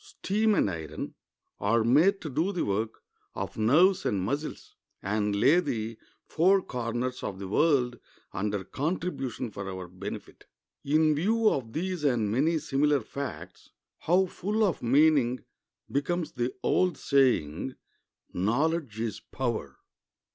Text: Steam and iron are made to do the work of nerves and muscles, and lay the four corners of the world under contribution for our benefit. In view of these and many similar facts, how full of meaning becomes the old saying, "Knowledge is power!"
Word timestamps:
Steam 0.03 0.55
and 0.55 0.67
iron 0.67 1.13
are 1.59 1.83
made 1.83 2.21
to 2.21 2.27
do 2.31 2.51
the 2.51 2.65
work 2.65 3.03
of 3.35 3.55
nerves 3.55 4.03
and 4.03 4.19
muscles, 4.19 4.75
and 5.03 5.35
lay 5.35 5.59
the 5.59 5.99
four 6.25 6.63
corners 6.63 7.21
of 7.21 7.37
the 7.37 7.47
world 7.47 7.99
under 8.33 8.63
contribution 8.63 9.51
for 9.51 9.69
our 9.69 9.87
benefit. 9.87 10.47
In 10.83 11.13
view 11.13 11.47
of 11.51 11.73
these 11.73 12.03
and 12.03 12.31
many 12.31 12.57
similar 12.57 13.01
facts, 13.01 13.69
how 13.99 14.25
full 14.25 14.63
of 14.63 14.81
meaning 14.81 15.43
becomes 15.91 16.31
the 16.31 16.51
old 16.63 16.97
saying, 16.97 17.75
"Knowledge 18.33 18.99
is 18.99 19.19
power!" 19.19 19.77